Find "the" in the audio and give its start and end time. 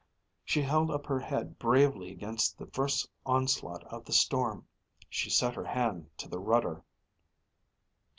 2.57-2.65, 4.03-4.11, 6.27-6.39